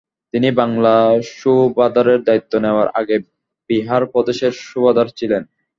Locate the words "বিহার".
3.69-4.03